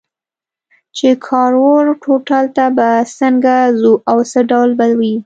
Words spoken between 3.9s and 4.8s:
او څه ډول